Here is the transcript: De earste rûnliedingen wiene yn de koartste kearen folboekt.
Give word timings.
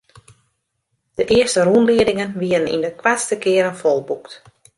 De 1.15 1.25
earste 1.39 1.61
rûnliedingen 1.67 2.31
wiene 2.41 2.67
yn 2.75 2.83
de 2.85 2.91
koartste 3.01 3.35
kearen 3.43 3.79
folboekt. 3.81 4.31